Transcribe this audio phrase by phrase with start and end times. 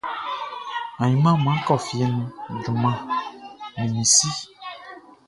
[1.01, 2.23] Ayinʼman nʼma kɔ fie nu
[2.63, 2.97] juman
[3.75, 4.29] ni mi si.